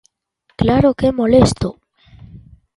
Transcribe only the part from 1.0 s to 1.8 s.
é molesto!